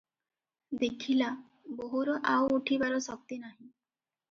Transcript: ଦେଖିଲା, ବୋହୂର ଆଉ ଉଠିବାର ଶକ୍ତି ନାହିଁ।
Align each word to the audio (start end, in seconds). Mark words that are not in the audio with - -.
ଦେଖିଲା, 0.83 1.27
ବୋହୂର 1.83 2.17
ଆଉ 2.33 2.51
ଉଠିବାର 2.59 3.01
ଶକ୍ତି 3.11 3.41
ନାହିଁ। 3.47 3.65